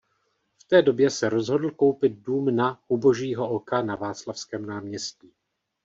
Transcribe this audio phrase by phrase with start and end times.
[0.57, 5.33] V té době se rozhodl koupit dům na "U Božího oka" na Václavském náměstí.